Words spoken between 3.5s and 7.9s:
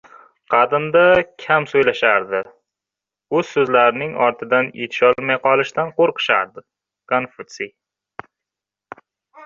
so‘zlarining ortidan yetolmay qolishdan qo‘rqishardi. Konfutsiy